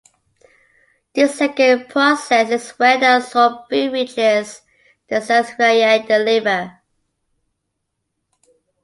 [1.13, 4.63] This second process is where the absorbed food reaches
[5.07, 6.79] the cells via the liver.